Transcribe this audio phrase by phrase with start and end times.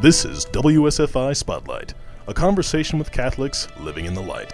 [0.00, 1.92] This is WSFI Spotlight,
[2.28, 4.52] a conversation with Catholics living in the light.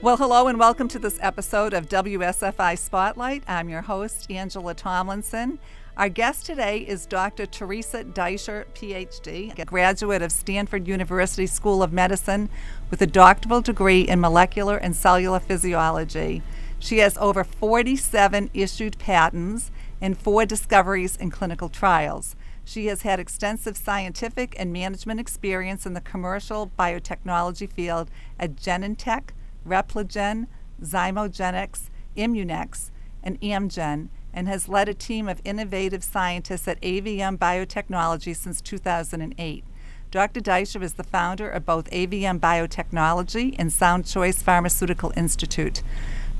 [0.00, 3.42] Well, hello and welcome to this episode of WSFI Spotlight.
[3.48, 5.58] I'm your host, Angela Tomlinson.
[5.96, 7.44] Our guest today is Dr.
[7.44, 12.48] Teresa Deisher, PhD, a graduate of Stanford University School of Medicine
[12.88, 16.40] with a doctoral degree in molecular and cellular physiology.
[16.78, 22.34] She has over 47 issued patents and four discoveries in clinical trials.
[22.64, 29.30] She has had extensive scientific and management experience in the commercial biotechnology field at Genentech,
[29.66, 30.48] Repligen,
[30.82, 32.90] ZymoGenetics, Immunex,
[33.22, 39.64] and Amgen, and has led a team of innovative scientists at AVM Biotechnology since 2008.
[40.10, 40.40] Dr.
[40.40, 45.82] Deisher is the founder of both AVM Biotechnology and Sound Choice Pharmaceutical Institute.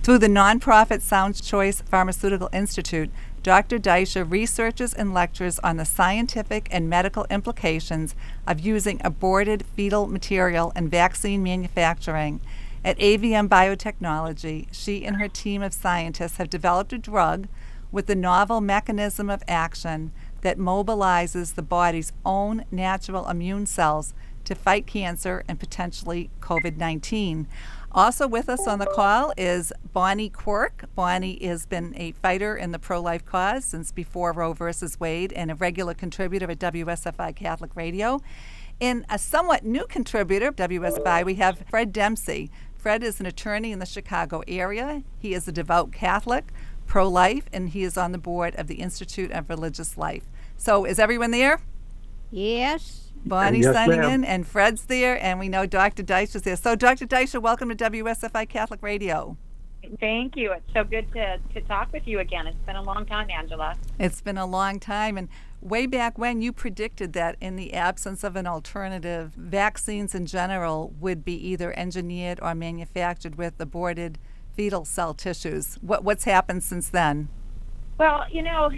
[0.03, 3.09] Through the nonprofit Sound Choice Pharmaceutical Institute,
[3.43, 3.79] Dr.
[3.79, 8.15] Deisher researches and lectures on the scientific and medical implications
[8.47, 12.41] of using aborted fetal material in vaccine manufacturing.
[12.85, 17.49] At AVM Biotechnology, she and her team of scientists have developed a drug
[17.91, 24.55] with a novel mechanism of action that mobilizes the body's own natural immune cells to
[24.55, 27.47] fight cancer and potentially COVID 19.
[27.95, 30.87] Also with us on the call is Bonnie Quirk.
[30.95, 35.31] Bonnie has been a fighter in the pro life cause since before Roe versus Wade
[35.35, 38.23] and a regular contributor at WSFI Catholic Radio.
[38.81, 42.51] In a somewhat new contributor, WSFI, we have Fred Dempsey.
[42.75, 45.03] Fred is an attorney in the Chicago area.
[45.19, 46.51] He is a devout Catholic,
[46.87, 50.25] pro life, and he is on the board of the Institute of Religious Life.
[50.57, 51.61] So, is everyone there?
[52.31, 53.02] Yes.
[53.25, 54.11] Bonnie's Yes, signing ma'am.
[54.11, 56.03] in, and Fred's there, and we know Dr.
[56.03, 56.57] Deisher is there.
[56.57, 57.07] So, Dr.
[57.07, 59.37] Deisher, welcome to WSFI Catholic Radio.
[60.01, 60.53] Thank you.
[60.53, 62.47] It's so good to, to talk with you again.
[62.47, 63.77] It's been a long time, Angela.
[63.99, 65.29] It's been a long time, and
[65.61, 70.93] way back when you predicted that in the absence of an alternative, vaccines in general
[71.01, 74.19] would be either engineered or manufactured with aborted
[74.55, 75.77] fetal cell tissues.
[75.81, 77.29] What, what's happened since then?
[77.99, 78.71] Well, you know,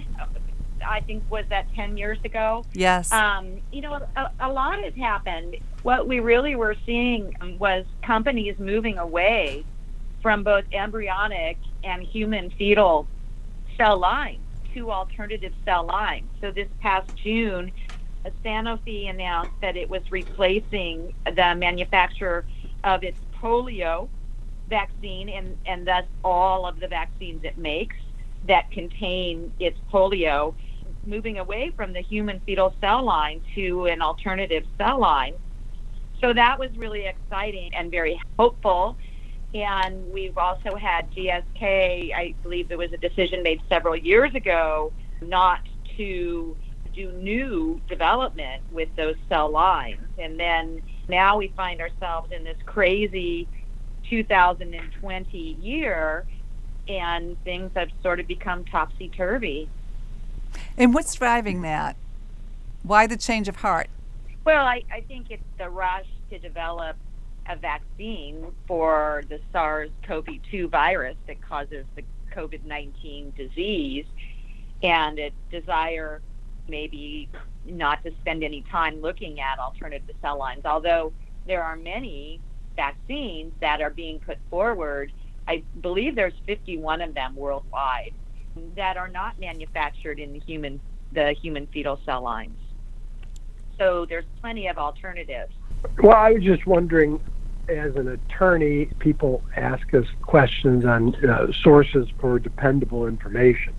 [0.87, 2.65] I think was that 10 years ago.
[2.72, 3.11] Yes.
[3.12, 5.56] Um, you know, a, a lot has happened.
[5.83, 9.65] What we really were seeing was companies moving away
[10.22, 13.06] from both embryonic and human fetal
[13.77, 14.41] cell lines
[14.72, 16.28] to alternative cell lines.
[16.41, 17.71] So this past June,
[18.45, 22.45] Sanofi announced that it was replacing the manufacturer
[22.83, 24.09] of its polio
[24.69, 27.97] vaccine and, and thus all of the vaccines it makes
[28.47, 30.55] that contain its polio,
[31.06, 35.34] moving away from the human fetal cell line to an alternative cell line.
[36.20, 38.97] So that was really exciting and very hopeful.
[39.54, 44.92] And we've also had GSK, I believe there was a decision made several years ago
[45.22, 45.60] not
[45.97, 46.56] to
[46.94, 50.00] do new development with those cell lines.
[50.19, 53.48] And then now we find ourselves in this crazy
[54.09, 56.25] 2020 year,
[56.88, 59.69] and things have sort of become topsy turvy.
[60.76, 61.96] And what's driving that?
[62.82, 63.88] Why the change of heart?
[64.44, 66.96] Well, I, I think it's the rush to develop
[67.48, 72.02] a vaccine for the SARS CoV 2 virus that causes the
[72.34, 74.06] COVID 19 disease,
[74.82, 76.20] and a desire
[76.68, 77.28] maybe
[77.66, 80.64] not to spend any time looking at alternative cell lines.
[80.64, 81.12] Although
[81.46, 82.41] there are many
[82.76, 85.12] vaccines that are being put forward,
[85.46, 88.14] I believe there's 51 of them worldwide
[88.76, 90.81] that are not manufactured in the human
[91.12, 92.59] the human fetal cell lines.
[93.78, 95.53] So there's plenty of alternatives.
[96.03, 97.20] Well, I was just wondering,
[97.69, 103.75] as an attorney, people ask us questions on uh, sources for dependable information.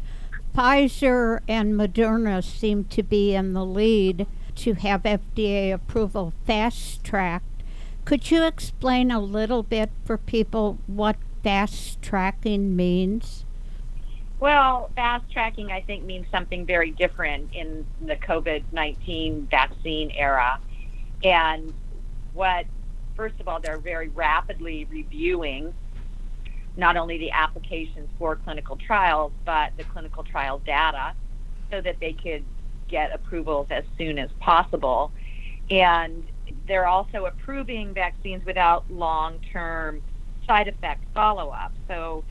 [0.55, 7.63] Pfizer and Moderna seem to be in the lead to have FDA approval fast tracked
[8.05, 13.45] Could you explain a little bit for people what fast tracking means?
[14.39, 20.61] Well, fast tracking, I think, means something very different in the COVID 19 vaccine era.
[21.25, 21.73] And
[22.35, 22.67] what,
[23.17, 25.73] first of all, they're very rapidly reviewing
[26.77, 31.15] not only the applications for clinical trials, but the clinical trial data
[31.71, 32.45] so that they could
[32.89, 35.13] get approvals as soon as possible.
[35.71, 36.25] And
[36.69, 40.01] they're also approving vaccines without long term
[40.47, 41.73] side effect follow up.
[41.89, 42.25] So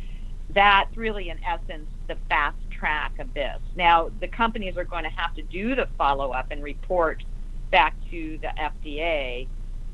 [0.54, 3.60] that's really, in essence, the fast track of this.
[3.76, 7.24] Now, the companies are going to have to do the follow up and report
[7.72, 9.48] back to the FDA,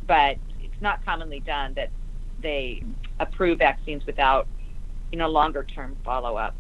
[0.06, 1.90] but it's not commonly done that
[2.42, 2.84] they
[3.19, 4.48] approve vaccines without,
[5.12, 6.56] you know, longer term follow up.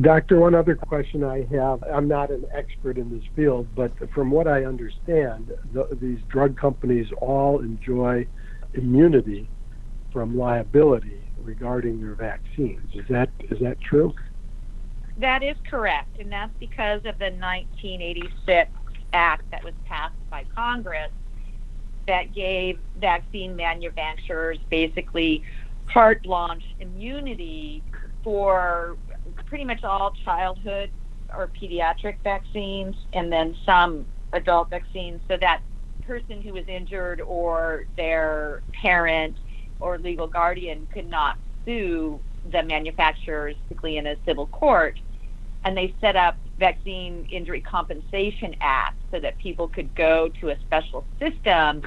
[0.00, 1.84] Doctor, one other question I have.
[1.84, 6.56] I'm not an expert in this field, but from what I understand, the, these drug
[6.56, 8.26] companies all enjoy
[8.74, 9.48] immunity
[10.12, 12.90] from liability regarding their vaccines.
[12.92, 14.12] Is that is that true?
[15.18, 18.70] That is correct, and that's because of the 1986
[19.12, 21.12] act that was passed by Congress
[22.08, 25.44] that gave vaccine manufacturers basically
[25.86, 27.82] carte blanche immunity
[28.24, 28.96] for
[29.46, 30.90] pretty much all childhood
[31.36, 35.60] or pediatric vaccines and then some adult vaccines so that
[36.06, 39.36] person who was injured or their parent
[39.80, 42.20] or legal guardian could not sue
[42.52, 44.98] the manufacturers, particularly in a civil court.
[45.64, 50.56] And they set up Vaccine Injury Compensation Act so that people could go to a
[50.60, 51.82] special system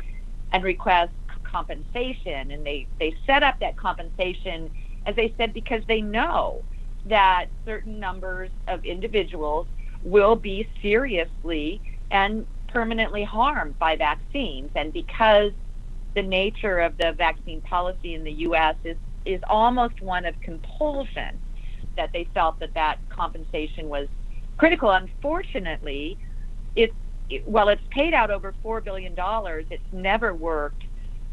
[0.51, 1.11] and request
[1.43, 2.51] compensation.
[2.51, 4.71] And they, they set up that compensation,
[5.05, 6.63] as they said, because they know
[7.09, 9.67] that certain numbers of individuals
[10.03, 11.81] will be seriously
[12.11, 14.71] and permanently harmed by vaccines.
[14.75, 15.53] And because
[16.15, 18.75] the nature of the vaccine policy in the U.S.
[18.83, 21.41] is is almost one of compulsion.
[21.97, 24.07] That they felt that that compensation was
[24.57, 24.91] critical.
[24.91, 26.17] Unfortunately,
[26.75, 26.95] it's
[27.29, 30.83] it, while it's paid out over four billion dollars, it's never worked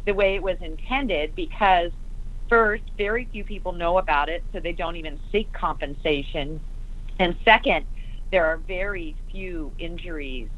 [0.07, 1.93] the way it was intended because
[2.49, 6.61] first, very few people know about it, so they don't even seek compensation,
[7.19, 7.87] and second,
[8.31, 10.49] there are very few injuries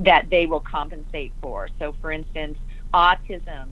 [0.00, 1.68] that they will compensate for.
[1.78, 2.58] So, for instance,
[2.94, 3.68] autism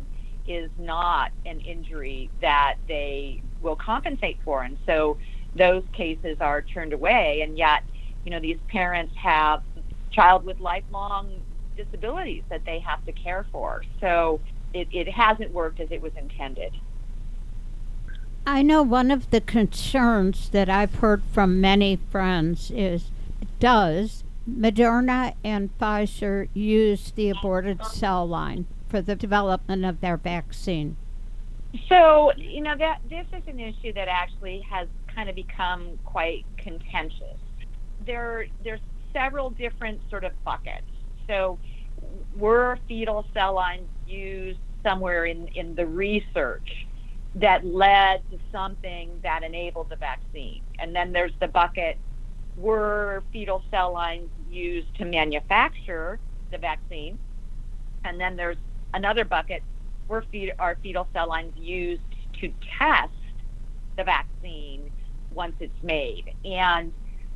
[0.46, 4.62] is not an injury that they will compensate for.
[4.62, 5.16] And so
[5.56, 7.40] those cases are turned away.
[7.42, 7.82] And yet,
[8.24, 9.62] you know, these parents have
[10.10, 11.30] child with lifelong
[11.76, 13.82] disabilities that they have to care for.
[14.00, 14.40] So
[14.74, 16.72] it, it hasn't worked as it was intended.
[18.46, 23.10] I know one of the concerns that I've heard from many friends is
[23.58, 30.96] does Moderna and Pfizer use the aborted cell line for the development of their vaccine?
[31.88, 36.44] So, you know, that this is an issue that actually has kind of become quite
[36.58, 37.38] contentious.
[38.04, 38.80] There, there's
[39.14, 40.86] several different sort of buckets.
[41.26, 41.58] So,
[42.36, 46.86] were fetal cell lines used somewhere in, in the research
[47.36, 50.62] that led to something that enabled the vaccine?
[50.78, 51.98] And then there's the bucket
[52.56, 56.20] were fetal cell lines used to manufacture
[56.52, 57.18] the vaccine?
[58.04, 58.58] And then there's
[58.92, 59.62] another bucket
[60.08, 62.02] were feed, are fetal cell lines used
[62.40, 63.10] to test
[63.96, 64.90] the vaccine
[65.30, 66.24] once it's made.
[66.44, 66.92] And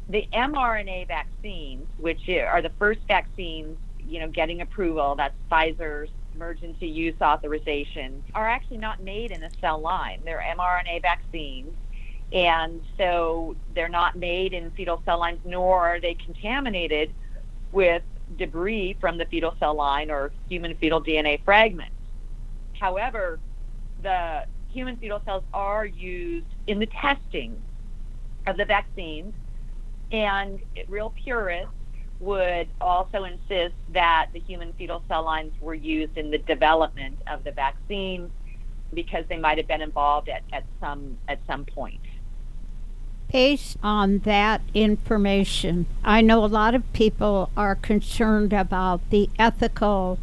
[0.09, 6.87] the mRNA vaccines, which are the first vaccines, you know, getting approval, that's Pfizer's emergency
[6.87, 10.21] use authorization, are actually not made in a cell line.
[10.25, 11.75] They're mRNA vaccines.
[12.33, 17.13] And so they're not made in fetal cell lines, nor are they contaminated
[17.73, 18.03] with
[18.37, 21.97] debris from the fetal cell line or human fetal DNA fragments.
[22.79, 23.41] However,
[24.03, 27.61] the human fetal cells are used in the testing
[28.47, 29.35] of the vaccines,
[30.13, 31.73] and real purists
[32.21, 37.45] would also insist that the human fetal cell lines were used in the development of
[37.45, 38.31] the vaccine
[38.93, 42.01] because they might have been involved at, at some at some point
[43.31, 50.19] based on that information, I know a lot of people are concerned about the ethical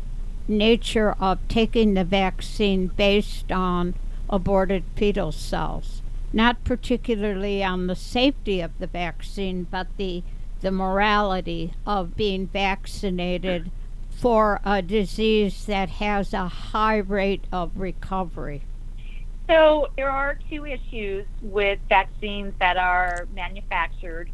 [0.47, 3.93] nature of taking the vaccine based on
[4.29, 6.01] aborted fetal cells.
[6.33, 10.23] Not particularly on the safety of the vaccine, but the,
[10.65, 13.69] the morality of being vaccinated
[14.09, 18.63] for a disease that has a high rate of recovery.
[19.47, 24.31] So there are two issues with vaccines that are manufactured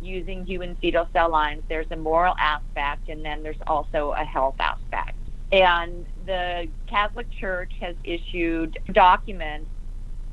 [0.00, 1.64] using human fetal cell lines.
[1.68, 5.16] There's a moral aspect, and then there's also a health aspect.
[5.50, 9.68] And the Catholic Church has issued documents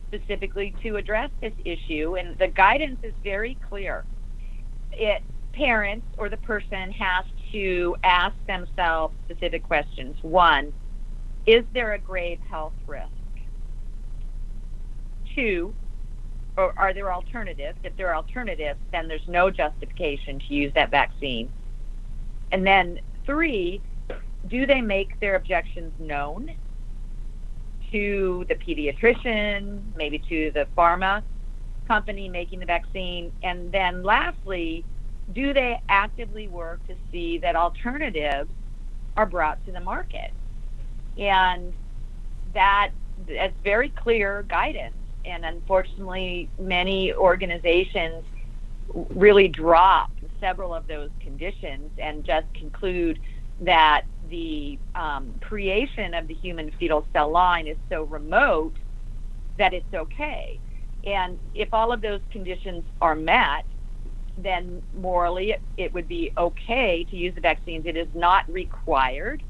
[0.10, 4.05] specifically to address this issue, and the guidance is very clear.
[4.91, 10.15] It parents or the person has to ask themselves specific questions.
[10.22, 10.74] One,
[11.46, 13.10] is there a grave health risk?
[15.36, 15.74] Two,
[16.58, 17.77] or are there alternatives?
[17.84, 21.50] If there are alternatives, then there's no justification to use that vaccine.
[22.51, 23.81] And then three,
[24.48, 26.51] do they make their objections known
[27.91, 31.24] to the pediatrician, maybe to the pharma
[31.88, 33.31] company making the vaccine?
[33.43, 34.84] And then lastly,
[35.33, 38.50] do they actively work to see that alternatives
[39.17, 40.31] are brought to the market?
[41.17, 41.73] And
[42.53, 42.91] that
[43.27, 44.95] that's very clear guidance.
[45.25, 48.23] And unfortunately, many organizations
[48.93, 53.19] really drop several of those conditions and just conclude
[53.61, 58.73] that the um, creation of the human fetal cell line is so remote
[59.57, 60.59] that it's okay.
[61.05, 63.65] And if all of those conditions are met,
[64.43, 67.86] then morally it, would be okay to use the vaccines.
[67.86, 69.43] It is not required.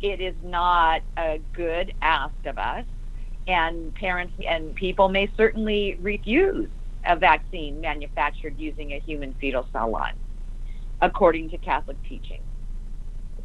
[0.00, 2.84] It is not a good ask of us.
[3.46, 6.68] And parents and people may certainly refuse
[7.04, 10.14] a vaccine manufactured using a human fetal cell line,
[11.00, 12.40] according to Catholic teaching.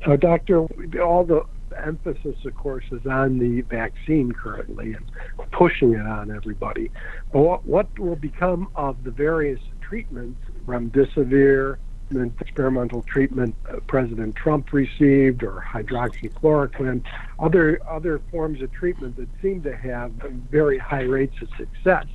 [0.05, 0.59] Uh, doctor,
[1.01, 1.43] all the
[1.83, 5.05] emphasis, of course, is on the vaccine currently and
[5.51, 6.91] pushing it on everybody.
[7.33, 11.77] But what, what will become of the various treatments, remdesivir,
[12.09, 13.55] the experimental treatment
[13.87, 17.03] President Trump received, or hydroxychloroquine,
[17.39, 20.11] other other forms of treatment that seem to have
[20.49, 22.05] very high rates of success.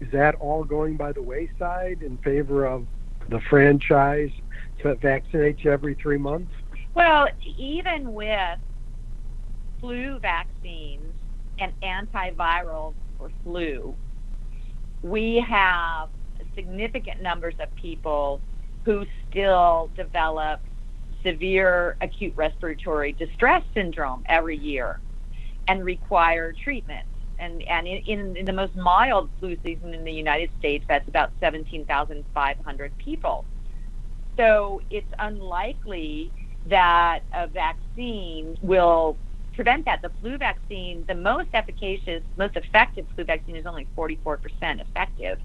[0.00, 2.86] Is that all going by the wayside in favor of
[3.28, 4.30] the franchise
[4.82, 6.52] to vaccinate you every three months?
[6.94, 8.58] Well, even with
[9.80, 11.12] flu vaccines
[11.58, 13.94] and antivirals for flu,
[15.02, 16.10] we have
[16.56, 18.40] significant numbers of people
[18.84, 20.60] who still develop
[21.24, 24.98] severe acute respiratory distress syndrome every year
[25.68, 27.04] and require treatment.
[27.38, 31.32] And, and in, in the most mild flu season in the United States, that's about
[31.40, 33.44] 17,500 people.
[34.36, 36.32] So it's unlikely
[36.66, 39.16] that a vaccine will
[39.54, 40.02] prevent that.
[40.02, 44.38] The flu vaccine, the most efficacious, most effective flu vaccine is only 44%
[44.80, 45.38] effective.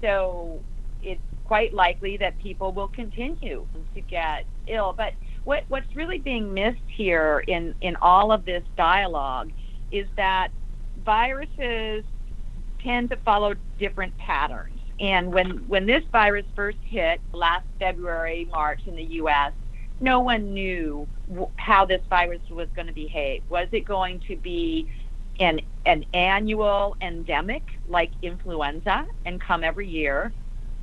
[0.00, 0.60] So
[1.02, 4.94] it's quite likely that people will continue to get ill.
[4.96, 5.14] But
[5.44, 9.50] what, what's really being missed here in, in all of this dialogue
[9.90, 10.48] is that
[11.04, 12.04] viruses
[12.82, 14.78] tend to follow different patterns.
[15.00, 19.52] And when, when this virus first hit last February, March in the US,
[20.00, 21.06] no one knew
[21.56, 23.42] how this virus was going to behave.
[23.48, 24.90] Was it going to be
[25.38, 30.32] an, an annual endemic like influenza and come every year?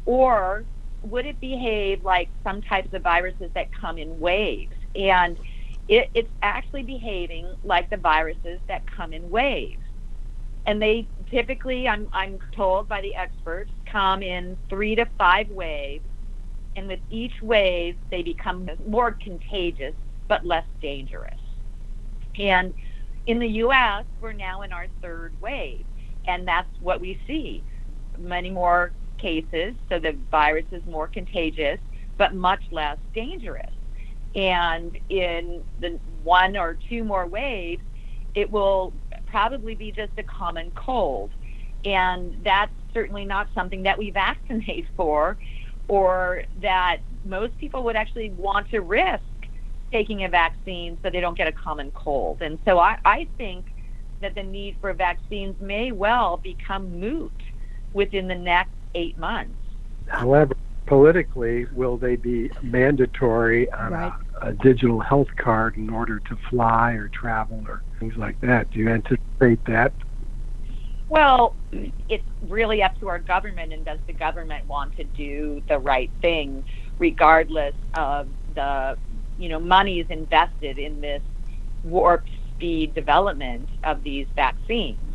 [0.06, 0.66] Or
[1.04, 4.75] would it behave like some types of viruses that come in waves?
[4.96, 5.38] And
[5.88, 9.82] it, it's actually behaving like the viruses that come in waves.
[10.66, 16.04] And they typically, I'm, I'm told by the experts, come in three to five waves
[16.77, 19.96] and with each wave, they become more contagious
[20.27, 21.34] but less dangerous.
[22.38, 22.74] And
[23.27, 25.86] in the U.S., we're now in our third wave,
[26.25, 27.63] and that's what we see.
[28.17, 31.79] Many more cases, so the virus is more contagious,
[32.17, 33.69] but much less dangerous.
[34.34, 37.84] And in the one or two more waves,
[38.34, 38.93] it will
[39.25, 41.31] probably be just a common cold.
[41.84, 45.38] And that's certainly not something that we vaccinate for
[45.89, 49.24] or that most people would actually want to risk
[49.91, 52.41] taking a vaccine so they don't get a common cold.
[52.41, 53.65] And so I, I think
[54.22, 57.32] that the need for vaccines may well become moot
[57.94, 59.53] within the next eight months.
[60.08, 64.13] However, politically, will they be mandatory on right.
[64.41, 68.72] a, a, digital health card in order to fly or travel or things like that?
[68.72, 69.91] Do you anticipate that
[71.10, 71.56] well,
[72.10, 76.12] it's really up to our government, and does the government want to do the right
[76.22, 76.65] thing,
[77.00, 78.98] regardless of the,
[79.38, 81.22] you know, money is invested in this
[81.84, 82.25] warp
[82.56, 85.13] speed development of these vaccines,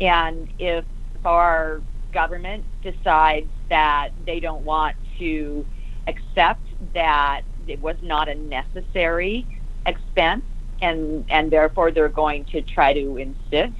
[0.00, 0.84] and if
[1.24, 5.66] our government decides that they don't want to
[6.06, 9.46] accept that it was not a necessary
[9.86, 10.44] expense,
[10.80, 13.74] and and therefore they're going to try to insist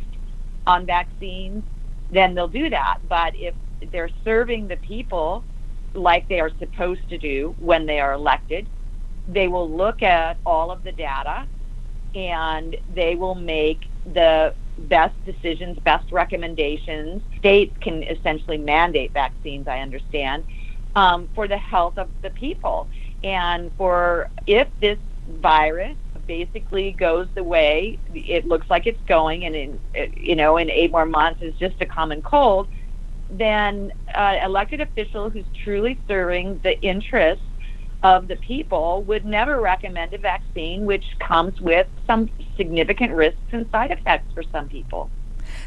[0.67, 1.63] on vaccines,
[2.11, 2.99] then they'll do that.
[3.09, 3.55] But if
[3.93, 5.45] they're serving the people
[5.95, 8.69] like they are supposed to do when they are elected,
[9.27, 11.47] they will look at all of the data
[12.15, 13.81] and they will make
[14.13, 17.23] the best decisions, best recommendations.
[17.39, 20.45] States can essentially mandate vaccines, I understand,
[20.95, 22.89] um, for the health of the people.
[23.23, 29.57] And for if this virus basically goes the way it looks like it's going, and
[29.57, 29.81] in
[30.17, 32.69] you know in eight more months is just a common cold,
[33.31, 37.45] then uh, elected official who's truly serving the interests
[38.05, 43.69] of the people would never recommend a vaccine which comes with some significant risks and
[43.71, 45.11] side effects for some people.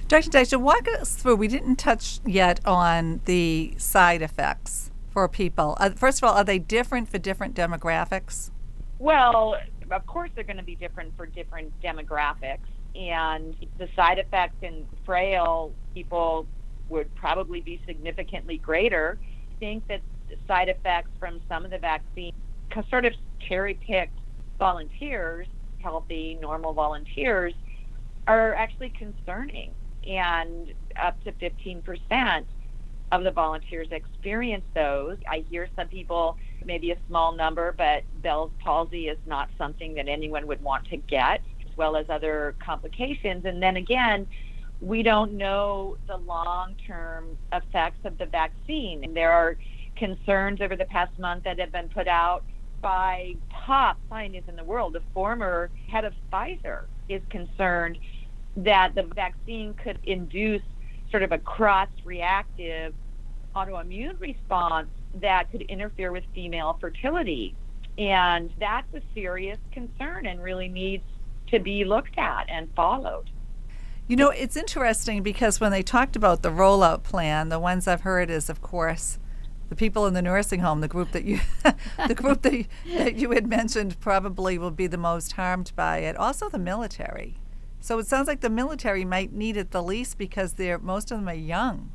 [0.07, 0.29] Dr.
[0.29, 1.35] Deisher, walk us through.
[1.35, 5.75] We didn't touch yet on the side effects for people.
[5.79, 8.51] Uh, first of all, are they different for different demographics?
[8.99, 9.57] Well,
[9.89, 12.59] of course, they're going to be different for different demographics.
[12.95, 16.45] And the side effects in frail people
[16.89, 19.17] would probably be significantly greater.
[19.51, 20.01] I think that
[20.47, 22.33] side effects from some of the vaccines
[22.89, 24.17] sort of cherry picked
[24.59, 25.47] volunteers,
[25.79, 27.53] healthy, normal volunteers,
[28.27, 29.71] are actually concerning.
[30.07, 32.45] And up to 15%
[33.11, 35.17] of the volunteers experience those.
[35.29, 40.07] I hear some people, maybe a small number, but Bell's palsy is not something that
[40.07, 43.45] anyone would want to get, as well as other complications.
[43.45, 44.27] And then again,
[44.81, 49.03] we don't know the long term effects of the vaccine.
[49.03, 49.57] And there are
[49.97, 52.43] concerns over the past month that have been put out
[52.81, 53.35] by
[53.65, 54.93] top scientists in the world.
[54.93, 57.97] The former head of Pfizer is concerned
[58.57, 60.61] that the vaccine could induce
[61.11, 62.93] sort of a cross reactive
[63.55, 67.55] autoimmune response that could interfere with female fertility.
[67.97, 71.03] And that's a serious concern and really needs
[71.47, 73.29] to be looked at and followed.
[74.07, 78.01] You know, it's interesting because when they talked about the rollout plan, the ones I've
[78.01, 79.17] heard is, of course,
[79.69, 81.39] the people in the nursing home, the group that you,
[82.07, 85.99] the group that you, that you had mentioned, probably will be the most harmed by
[85.99, 86.15] it.
[86.15, 87.35] Also, the military.
[87.79, 91.19] So it sounds like the military might need it the least because they're most of
[91.19, 91.91] them are young.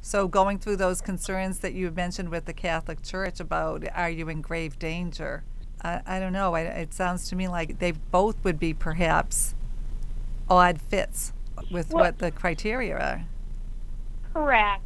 [0.00, 4.28] So going through those concerns that you mentioned with the Catholic Church about are you
[4.28, 5.44] in grave danger?
[5.82, 6.54] I, I don't know.
[6.54, 9.54] I, it sounds to me like they both would be perhaps
[10.48, 11.32] odd fits
[11.70, 13.24] with well, what the criteria are.
[14.32, 14.82] Correct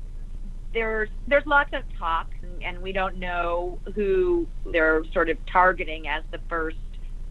[0.72, 2.30] there's there's lots of talk,
[2.64, 6.76] and we don't know who they're sort of targeting as the first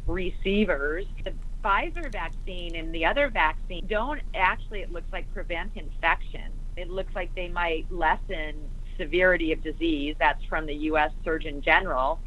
[0.07, 1.05] receivers.
[1.23, 6.51] The Pfizer vaccine and the other vaccine don't actually, it looks like, prevent infection.
[6.75, 8.55] It looks like they might lessen
[8.97, 10.15] severity of disease.
[10.19, 11.11] That's from the U.S.
[11.23, 12.19] Surgeon General,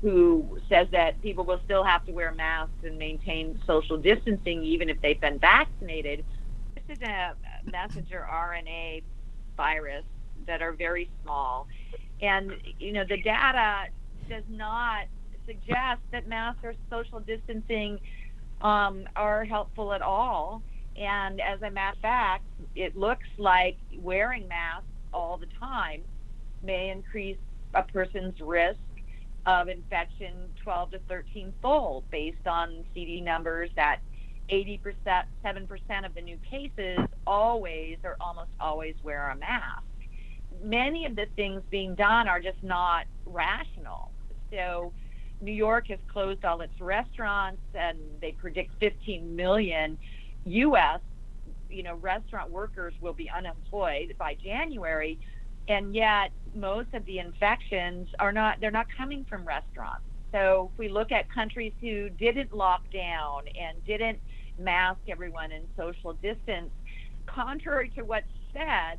[0.00, 4.88] who says that people will still have to wear masks and maintain social distancing even
[4.88, 6.24] if they've been vaccinated.
[6.74, 7.34] This is a
[7.70, 9.02] messenger RNA
[9.56, 10.04] virus
[10.46, 11.66] that are very small.
[12.20, 13.86] And, you know, the data
[14.28, 15.06] does not
[15.46, 17.98] suggest that masks or social distancing
[18.60, 20.62] um, are helpful at all.
[20.96, 26.02] And as a matter of fact, it looks like wearing masks all the time
[26.62, 27.38] may increase
[27.74, 28.78] a person's risk
[29.46, 34.00] of infection 12 to 13 fold based on CD numbers that
[34.50, 34.80] 80%,
[35.44, 39.82] 7% of the new cases always or almost always wear a mask
[40.62, 44.10] many of the things being done are just not rational.
[44.50, 44.92] So,
[45.40, 49.96] New York has closed all its restaurants, and they predict 15 million
[50.44, 51.00] U.S.
[51.68, 55.18] you know restaurant workers will be unemployed by January,
[55.68, 60.02] and yet most of the infections are not they're not coming from restaurants.
[60.32, 64.18] So if we look at countries who didn't lock down and didn't
[64.58, 66.70] mask everyone and social distance,
[67.26, 68.98] contrary to what's said,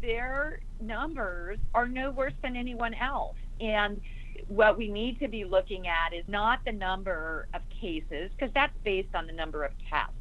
[0.00, 3.36] their numbers are no worse than anyone else.
[3.60, 4.00] And
[4.48, 8.76] what we need to be looking at is not the number of cases, because that's
[8.84, 10.14] based on the number of tests.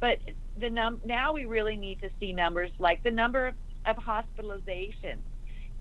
[0.00, 0.18] But
[0.58, 3.54] the num- now we really need to see numbers like the number of,
[3.86, 5.22] of hospitalizations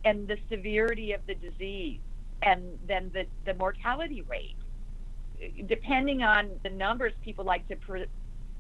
[0.04, 2.00] and the severity of the disease
[2.42, 4.56] and then the, the mortality rate.
[5.68, 8.06] Depending on the numbers people like to pre-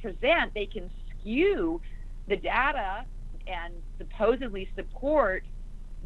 [0.01, 1.81] present, they can skew
[2.27, 3.05] the data
[3.47, 5.43] and supposedly support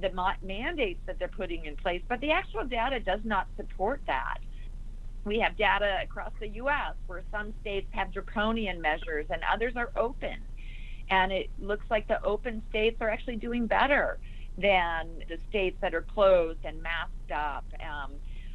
[0.02, 0.10] the
[0.41, 4.38] mandates that they're putting in place, but the actual data does not support that.
[5.25, 6.95] We have data across the U.S.
[7.08, 10.38] where some states have draconian measures and others are open.
[11.10, 14.19] And it looks like the open states are actually doing better
[14.58, 17.65] than the states that are closed and masked up.
[17.82, 18.13] Um,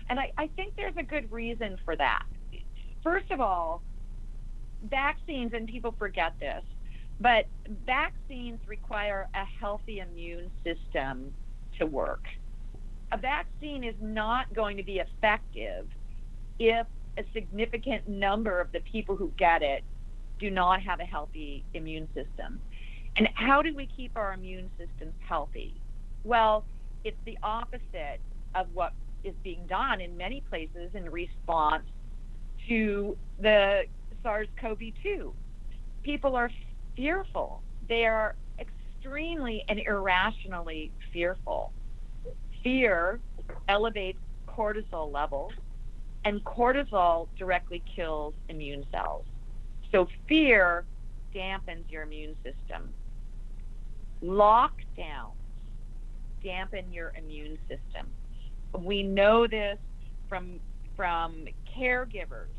[0.08, 2.24] and I, I think there's a good reason for that.
[3.02, 3.82] First of all,
[4.88, 6.62] vaccines, and people forget this,
[7.20, 7.46] but
[7.86, 11.32] vaccines require a healthy immune system
[11.78, 12.24] to work.
[13.12, 15.86] A vaccine is not going to be effective
[16.58, 19.84] if a significant number of the people who get it
[20.40, 22.60] do not have a healthy immune system.
[23.16, 25.80] And how do we keep our immune systems healthy?
[26.24, 26.64] Well,
[27.04, 28.20] it's the opposite
[28.54, 31.84] of what is being done in many places in response
[32.68, 33.82] to the
[34.22, 35.32] SARS CoV 2.
[36.02, 36.50] People are
[36.96, 37.62] fearful.
[37.88, 41.72] They are extremely and irrationally fearful.
[42.62, 43.20] Fear
[43.68, 45.52] elevates cortisol levels,
[46.24, 49.24] and cortisol directly kills immune cells.
[49.92, 50.84] So, fear
[51.34, 52.94] dampens your immune system.
[54.22, 55.34] Lockdowns
[56.42, 58.06] dampen your immune system.
[58.78, 59.78] We know this
[60.28, 60.60] from
[60.96, 62.54] from caregivers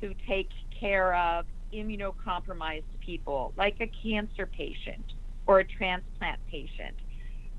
[0.00, 0.48] who take
[0.78, 5.14] care of immunocompromised people, like a cancer patient
[5.46, 6.96] or a transplant patient.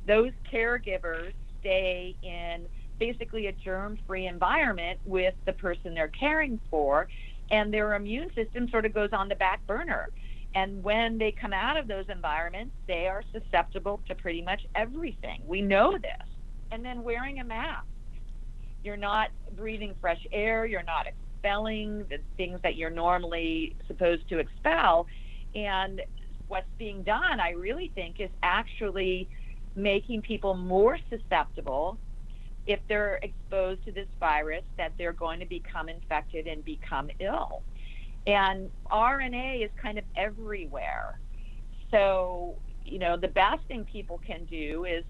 [0.08, 2.66] Those caregivers stay in
[3.00, 7.08] basically a germ free environment with the person they're caring for,
[7.50, 10.10] and their immune system sort of goes on the back burner.
[10.54, 15.42] And when they come out of those environments, they are susceptible to pretty much everything.
[15.46, 16.28] We know this.
[16.72, 17.86] And then wearing a mask.
[18.84, 21.08] You're not breathing fresh air, you're not
[21.42, 25.08] expelling the things that you're normally supposed to expel.
[25.56, 26.02] And
[26.48, 29.28] what's being done, I really think, is actually
[29.76, 31.98] making people more susceptible
[32.68, 37.64] if they're exposed to this virus that they're going to become infected and become ill.
[38.28, 41.20] And RNA is kind of everywhere.
[41.90, 45.04] So, you know, the best thing people can do is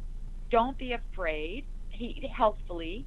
[0.50, 1.66] don't be afraid,
[2.00, 3.06] eat healthfully,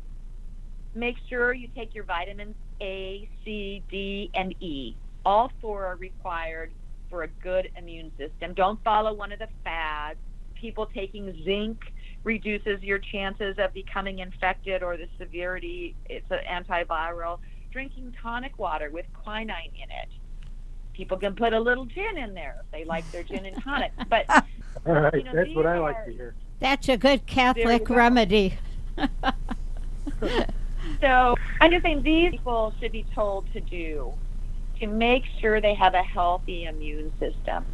[0.95, 4.97] make sure you take your vitamins A, C, D, and E.
[5.25, 6.73] All four are required
[7.11, 8.55] for a good immune system.
[8.55, 10.19] Don't follow one of the fads.
[10.55, 11.79] People taking zinc
[12.25, 15.95] reduces your chances of becoming infected or the severity.
[16.09, 17.39] It's an antiviral
[17.71, 20.09] drinking tonic water with quinine in it.
[20.93, 23.93] People can put a little gin in there if they like their gin and tonic.
[24.09, 24.27] But
[24.87, 26.35] all right, you know, that's what I are, like to hear.
[26.61, 28.59] That's a good Catholic remedy.
[31.05, 34.13] so I'm just saying these people should be told to do
[34.81, 37.65] to make sure they have a healthy immune system.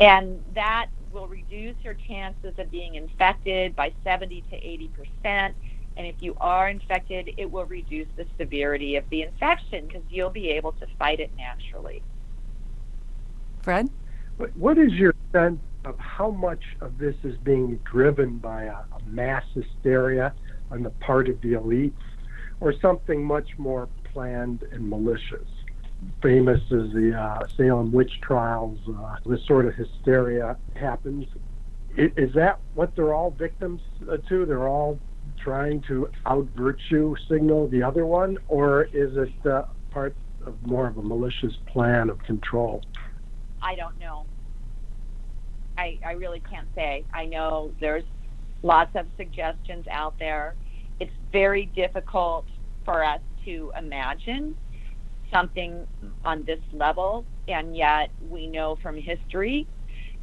[0.00, 5.54] And that will reduce your chances of being infected by 70 to 80 percent
[5.96, 10.30] and if you are infected, it will reduce the severity of the infection because you'll
[10.30, 12.02] be able to fight it naturally.
[13.62, 13.88] Fred?
[14.54, 19.00] What is your sense of how much of this is being driven by a, a
[19.06, 20.34] mass hysteria
[20.70, 21.94] on the part of the elites
[22.60, 25.48] or something much more planned and malicious?
[26.22, 31.26] Famous as the uh, Salem witch trials, uh, this sort of hysteria happens.
[31.96, 34.44] Is that what they're all victims uh, to?
[34.44, 34.98] They're all
[35.42, 40.14] trying to out virtue signal the other one, or is it uh, part
[40.44, 42.82] of more of a malicious plan of control?
[43.62, 44.26] I don't know.
[45.78, 47.04] I, I really can't say.
[47.12, 48.04] I know there's
[48.62, 50.54] lots of suggestions out there.
[51.00, 52.46] It's very difficult
[52.84, 54.56] for us to imagine
[55.32, 55.86] something
[56.24, 59.66] on this level, and yet we know from history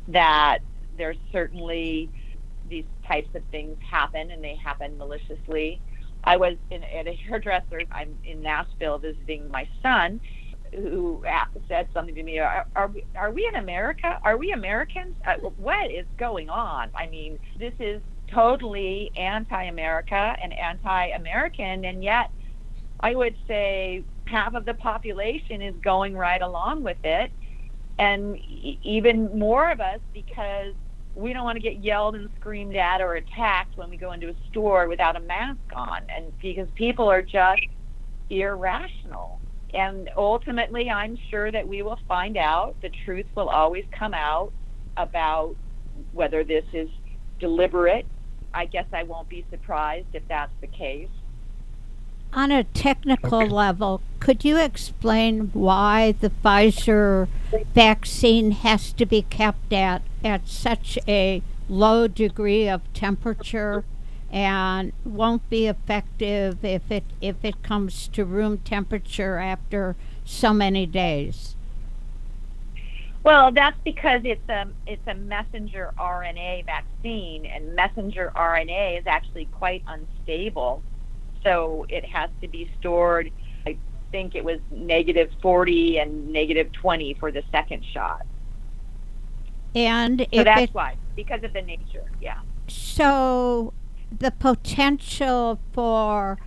[0.08, 0.60] that
[0.98, 2.10] there's certainly
[2.70, 5.82] these types of things happen and they happen maliciously.
[6.24, 7.82] I was in, at a hairdresser.
[7.92, 10.22] I'm in Nashville visiting my son,
[10.74, 11.24] who
[11.68, 12.40] said something to me.
[12.40, 14.20] Are, are we are we in America?
[14.24, 15.16] Are we Americans?
[15.26, 16.90] Uh, what is going on?
[16.96, 18.02] I mean, this is
[18.34, 22.32] totally anti-America and anti-American, and yet
[23.00, 27.32] I would say half of the population is going right along with it,
[28.00, 28.38] and
[28.84, 30.74] even more of us because
[31.16, 34.30] we don't want to get yelled and screamed at or attacked when we go into
[34.30, 37.62] a store without a mask on and because people are just
[38.30, 39.40] irrational.
[39.74, 44.54] And ultimately i'm sure that we will find out the truth will always come out
[44.98, 45.56] about
[46.12, 46.90] whether this is
[47.40, 48.08] deliberate
[48.54, 51.10] i guess i won't be surprised if that's the case
[52.36, 53.50] on a technical okay.
[53.50, 57.28] level, could you explain why the Pfizer
[57.74, 63.84] vaccine has to be kept at, at such a low degree of temperature
[64.32, 70.86] and won't be effective if it if it comes to room temperature after so many
[70.88, 71.56] days?
[73.24, 79.46] Well, that's because it's a it's a messenger RNA vaccine, and messenger RNA is actually
[79.46, 80.84] quite unstable
[81.44, 83.32] so it has to be stored.
[83.68, 83.78] I
[84.12, 88.26] think it was negative 40 and negative 20 for the second shot.
[89.76, 92.40] And so that's it, why, because of the nature, yeah.
[92.68, 93.74] So
[94.18, 96.38] the potential for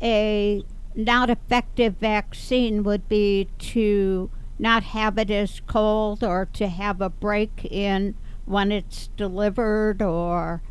[0.00, 7.00] a not effective vaccine would be to not have it as cold or to have
[7.00, 8.14] a break in
[8.44, 10.62] when it's delivered or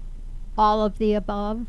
[0.57, 1.65] all of the above?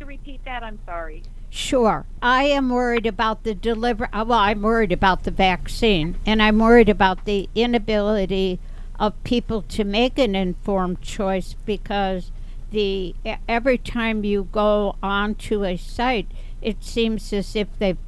[0.00, 1.22] To repeat that, I'm sorry.
[1.50, 2.04] Sure.
[2.20, 6.58] I am worried about the deliver uh, well, I'm worried about the vaccine and I'm
[6.58, 8.58] worried about the inability
[8.98, 12.32] of people to make an informed choice because
[12.72, 13.14] the
[13.48, 16.26] every time you go onto a site
[16.60, 17.98] it seems as if they've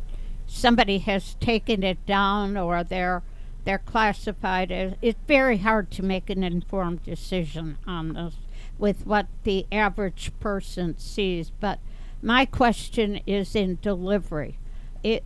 [0.48, 3.22] somebody has taken it down or they're
[3.66, 8.35] they're classified as it's very hard to make an informed decision on this
[8.79, 11.79] with what the average person sees but
[12.22, 14.57] my question is in delivery
[15.02, 15.24] it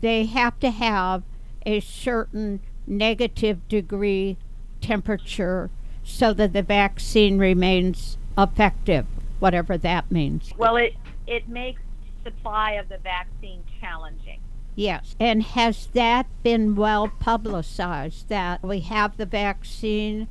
[0.00, 1.22] they have to have
[1.64, 4.36] a certain negative degree
[4.80, 5.70] temperature
[6.02, 9.06] so that the vaccine remains effective
[9.38, 10.94] whatever that means Well, it
[11.26, 11.82] it makes
[12.24, 14.40] supply of the vaccine challenging.
[14.76, 15.16] Yes.
[15.18, 20.28] And has that been well publicized that we have the vaccine,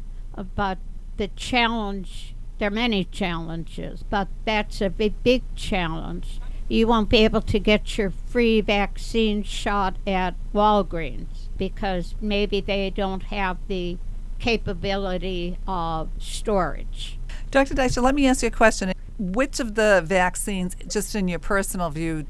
[0.56, 0.78] but
[1.18, 6.40] the challenge, there are many challenges, but that's a big, big challenge.
[6.68, 12.92] You won't be able to get your free vaccine shot at Walgreens because maybe they
[12.92, 13.98] don't have the
[14.40, 17.18] capability of storage.
[17.52, 17.74] Dr.
[17.74, 18.94] Deisher, let me ask you a question.
[19.18, 22.26] Which of the vaccines, just in your personal view,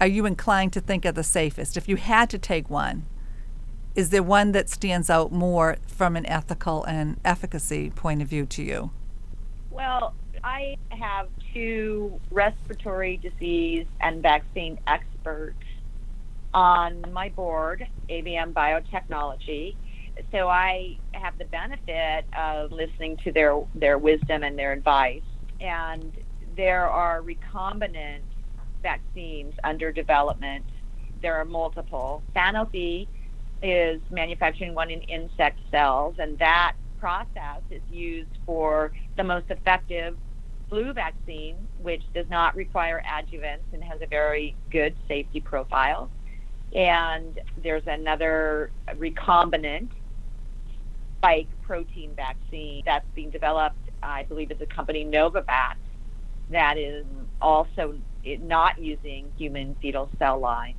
[0.00, 1.76] are you inclined to think are the safest?
[1.76, 3.04] If you had to take one,
[3.94, 8.46] is there one that stands out more from an ethical and efficacy point of view
[8.46, 8.90] to you?
[9.70, 15.62] Well, I have two respiratory disease and vaccine experts
[16.54, 19.74] on my board, AVM Biotechnology.
[20.32, 25.22] So I have the benefit of listening to their, their wisdom and their advice.
[25.60, 26.12] And
[26.56, 28.20] there are recombinant
[28.82, 30.64] vaccines under development.
[31.22, 32.22] There are multiple.
[32.34, 33.06] Sanofi
[33.62, 40.16] is manufacturing one in insect cells, and that process is used for the most effective
[40.68, 46.10] flu vaccine, which does not require adjuvants and has a very good safety profile.
[46.74, 49.88] And there's another recombinant
[51.18, 55.74] spike protein vaccine that's being developed, I believe, is a company Novavax
[56.50, 57.04] that is
[57.40, 60.76] also not using human fetal cell lines.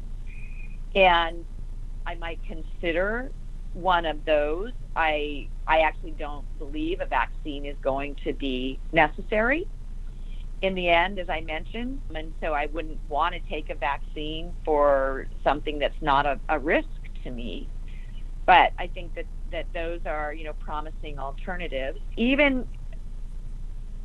[0.96, 1.46] And
[2.06, 3.32] I might consider
[3.74, 4.72] one of those.
[4.96, 9.66] I I actually don't believe a vaccine is going to be necessary
[10.62, 14.54] in the end, as I mentioned, and so I wouldn't want to take a vaccine
[14.64, 16.88] for something that's not a, a risk
[17.24, 17.70] to me.
[18.46, 22.00] But I think that that those are you know promising alternatives.
[22.18, 22.68] Even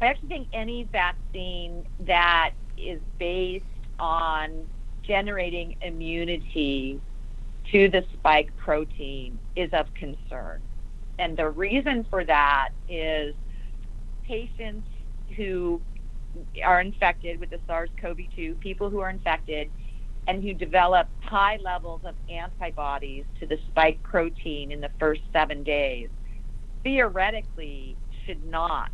[0.00, 3.64] I actually think any vaccine that is based
[3.98, 4.66] on
[5.02, 7.00] generating immunity
[7.70, 10.60] to the spike protein is of concern.
[11.18, 13.34] And the reason for that is
[14.26, 14.86] patients
[15.36, 15.80] who
[16.64, 19.70] are infected with the SARS CoV 2, people who are infected
[20.26, 25.62] and who develop high levels of antibodies to the spike protein in the first seven
[25.62, 26.08] days,
[26.82, 28.90] theoretically should not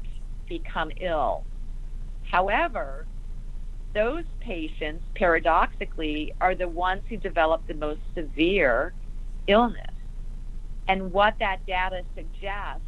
[0.48, 1.44] become ill.
[2.30, 3.06] However,
[3.94, 8.94] those patients, paradoxically, are the ones who develop the most severe
[9.46, 9.94] illness.
[10.88, 12.86] And what that data suggests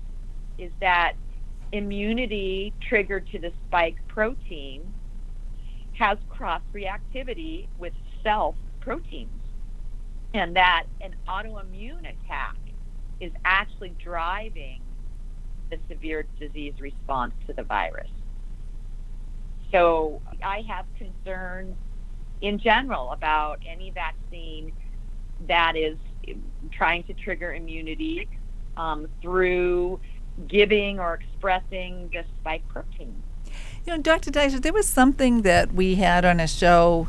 [0.59, 1.15] is that
[1.73, 4.93] immunity triggered to the spike protein
[5.93, 9.31] has cross reactivity with self proteins.
[10.33, 12.57] And that an autoimmune attack
[13.21, 14.81] is actually driving
[15.71, 18.11] the severe disease response to the virus.
[19.75, 21.75] So I have concerns
[22.41, 24.73] in general about any vaccine
[25.49, 25.99] that is
[26.71, 28.29] trying to trigger immunity
[28.77, 29.99] um, through
[30.47, 33.21] giving or expressing the spike protein.
[33.85, 34.31] You know, Dr.
[34.31, 37.09] Deisher, there was something that we had on a show.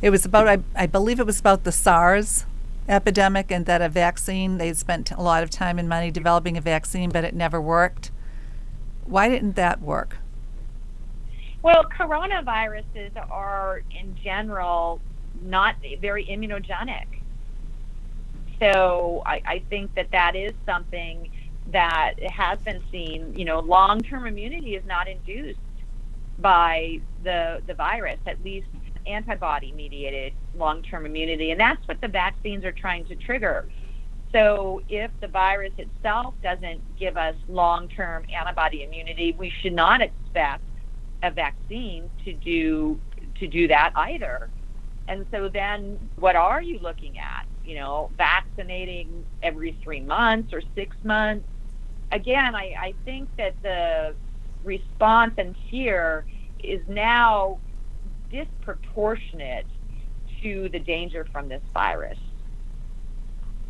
[0.00, 2.46] It was about, I, I believe it was about the SARS
[2.88, 6.62] epidemic and that a vaccine, they spent a lot of time and money developing a
[6.62, 8.10] vaccine, but it never worked.
[9.04, 10.16] Why didn't that work?
[11.66, 15.00] Well, coronaviruses are in general
[15.42, 17.06] not very immunogenic.
[18.60, 21.28] So I, I think that that is something
[21.72, 23.34] that has been seen.
[23.36, 25.58] You know, long-term immunity is not induced
[26.38, 28.68] by the the virus, at least
[29.08, 33.66] antibody-mediated long-term immunity, and that's what the vaccines are trying to trigger.
[34.30, 40.62] So if the virus itself doesn't give us long-term antibody immunity, we should not expect
[41.22, 43.00] a vaccine to do
[43.38, 44.48] to do that either.
[45.08, 47.46] And so then what are you looking at?
[47.64, 51.46] You know, vaccinating every three months or six months?
[52.12, 54.14] Again, I, I think that the
[54.64, 56.24] response and fear
[56.62, 57.58] is now
[58.30, 59.66] disproportionate
[60.42, 62.18] to the danger from this virus.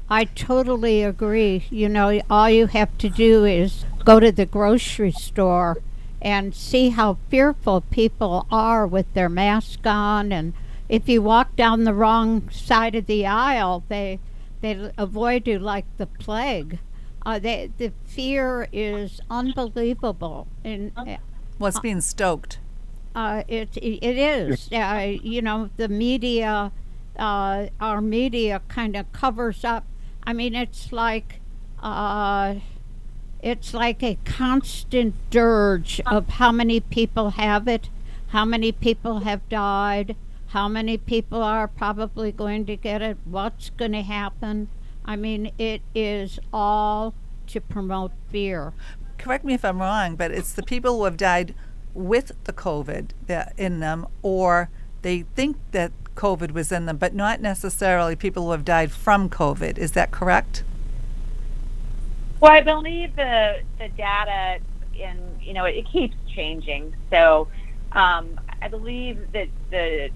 [0.08, 1.64] I totally agree.
[1.70, 5.78] You know, all you have to do is go to the grocery store
[6.26, 10.52] and see how fearful people are with their mask on and
[10.88, 14.18] if you walk down the wrong side of the aisle, they
[14.60, 16.78] they avoid you like the plague.
[17.24, 21.16] Uh, they, the fear is unbelievable, and uh,
[21.58, 22.58] What's being stoked?
[23.16, 24.68] uh, it it is.
[24.72, 26.70] Uh, you know, the media,
[27.18, 29.84] uh, our media, kind of covers up.
[30.24, 31.40] I mean, it's like,
[31.82, 32.56] uh,
[33.46, 37.88] it's like a constant dirge of how many people have it,
[38.30, 40.16] how many people have died,
[40.48, 44.66] how many people are probably going to get it, what's going to happen.
[45.04, 47.14] I mean, it is all
[47.46, 48.72] to promote fear.
[49.16, 51.54] Correct me if I'm wrong, but it's the people who have died
[51.94, 53.10] with the COVID
[53.56, 54.70] in them, or
[55.02, 59.30] they think that COVID was in them, but not necessarily people who have died from
[59.30, 59.78] COVID.
[59.78, 60.64] Is that correct?
[62.40, 64.58] Well, I believe the the data
[64.94, 66.94] in you know it, keeps changing.
[67.10, 67.48] So
[67.92, 70.10] um, I believe that the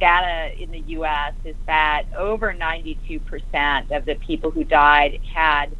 [0.00, 1.34] data in the U.S.
[1.44, 5.76] is that over 92 percent of the people who died had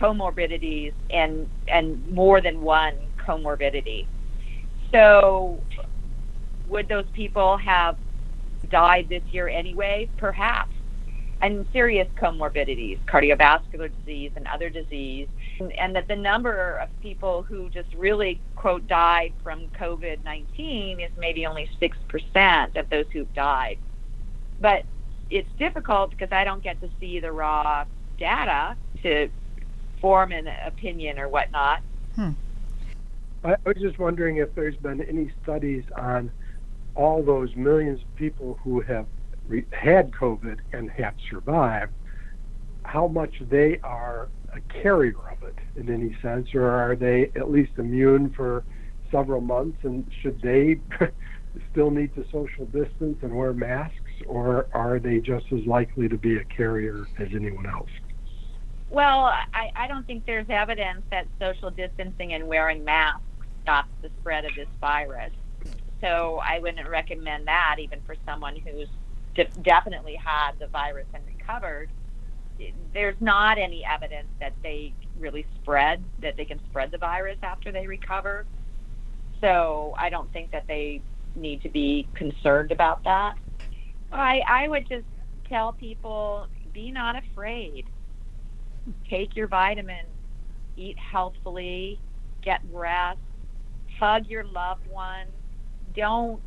[0.00, 4.06] comorbidities and and more than one comorbidity.
[4.92, 5.62] So
[6.68, 7.96] would those people have
[8.70, 10.08] died this year anyway?
[10.18, 10.72] Perhaps.
[11.40, 15.28] And serious comorbidities, cardiovascular disease and other disease,
[15.60, 21.00] and, and that the number of people who just really, quote, died from COVID 19
[21.00, 23.78] is maybe only 6% of those who've died.
[24.60, 24.82] But
[25.30, 27.84] it's difficult because I don't get to see the raw
[28.18, 29.28] data to
[30.00, 31.82] form an opinion or whatnot.
[32.14, 32.30] Hmm.
[33.44, 36.30] I, I was just wondering if there's been any studies on
[36.94, 39.06] all those millions of people who have
[39.48, 41.92] re- had COVID and have survived,
[42.84, 47.50] how much they are a carrier of it in any sense, or are they at
[47.50, 48.64] least immune for
[49.10, 49.78] several months?
[49.82, 50.80] And should they
[51.70, 53.94] still need to social distance and wear masks,
[54.26, 57.90] or are they just as likely to be a carrier as anyone else?
[58.90, 63.20] Well, I, I don't think there's evidence that social distancing and wearing masks
[63.62, 65.32] stops the spread of this virus.
[66.00, 68.88] So I wouldn't recommend that even for someone who's
[69.38, 71.88] de- definitely had the virus and recovered.
[72.92, 77.70] There's not any evidence that they really spread, that they can spread the virus after
[77.70, 78.44] they recover.
[79.40, 81.00] So I don't think that they
[81.36, 83.36] need to be concerned about that.
[84.10, 85.06] I, I would just
[85.48, 87.84] tell people be not afraid.
[89.08, 90.08] Take your vitamins,
[90.76, 92.00] eat healthfully,
[92.42, 93.20] get rest,
[94.00, 95.30] hug your loved ones.
[95.94, 96.40] Don't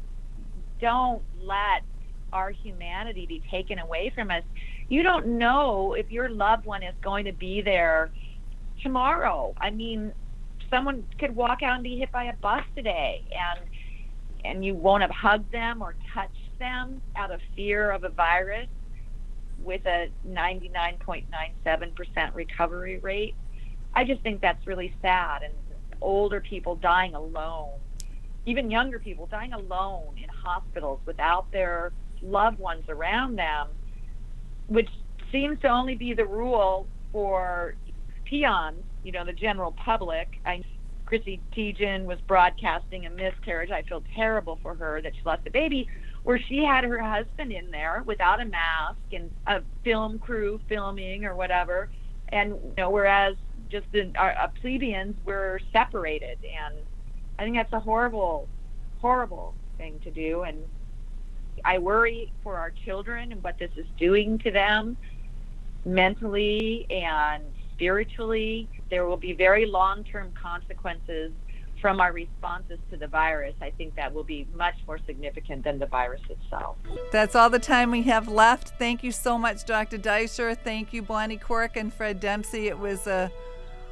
[0.82, 1.84] don't let
[2.34, 4.44] our humanity be taken away from us.
[4.90, 8.12] You don't know if your loved one is going to be there
[8.82, 9.54] tomorrow.
[9.60, 10.12] I mean,
[10.70, 13.62] someone could walk out and be hit by a bus today and
[14.44, 18.68] and you won't have hugged them or touched them out of fear of a virus
[19.64, 23.36] with a 99.97% recovery rate.
[23.94, 25.54] I just think that's really sad and
[26.02, 27.78] older people dying alone,
[28.46, 31.92] even younger people dying alone in hospitals without their
[32.22, 33.68] loved ones around them,
[34.68, 34.90] which
[35.32, 37.76] seems to only be the rule for
[38.26, 40.28] peons, you know, the general public.
[40.46, 40.64] I,
[41.06, 43.72] Chrissy Teigen was broadcasting a miscarriage.
[43.72, 45.88] I feel terrible for her that she lost the baby,
[46.24, 51.26] where she had her husband in there without a mask and a film crew filming
[51.26, 51.90] or whatever.
[52.30, 53.36] And you know, whereas
[53.70, 56.76] just the our, uh, plebeians were separated, and
[57.40, 58.48] I think that's a horrible,
[59.00, 60.44] horrible thing to do.
[60.44, 60.60] And
[61.66, 64.98] I worry for our children and what this is doing to them
[65.86, 67.44] mentally and
[67.74, 68.68] spiritually.
[68.90, 71.32] There will be very long-term consequences
[71.82, 75.80] from our responses to the virus, I think that will be much more significant than
[75.80, 76.78] the virus itself.
[77.12, 78.74] That's all the time we have left.
[78.78, 79.98] Thank you so much, Dr.
[79.98, 80.56] Deisher.
[80.56, 82.68] Thank you, Bonnie Quirk and Fred Dempsey.
[82.68, 83.32] It was a,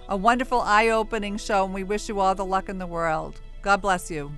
[0.08, 3.42] a wonderful, eye opening show, and we wish you all the luck in the world.
[3.64, 4.32] God bless you.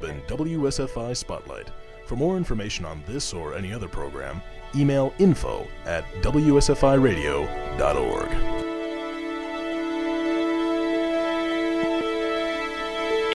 [0.00, 1.70] Been WSFI Spotlight.
[2.04, 4.42] For more information on this or any other program,
[4.76, 8.63] email info at wsfiradio.org.